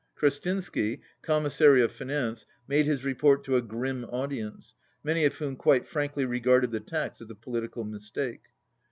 Krestinsky, 0.17 1.01
Commissary 1.21 1.83
of 1.83 1.91
Finance, 1.91 2.47
made 2.67 2.87
his 2.87 3.05
report 3.05 3.43
to 3.43 3.55
a 3.57 3.61
grim 3.61 4.03
audience, 4.05 4.73
many 5.03 5.25
of 5.25 5.35
whom 5.35 5.55
quite 5.55 5.87
frankly 5.87 6.25
regarded 6.25 6.71
the 6.71 6.79
tax 6.79 7.21
as 7.21 7.29
a 7.29 7.35
political 7.35 7.83
mis 7.83 8.09
take. 8.09 8.41